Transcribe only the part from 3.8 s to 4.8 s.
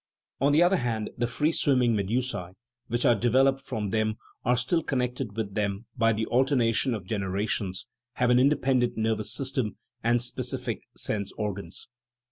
them and are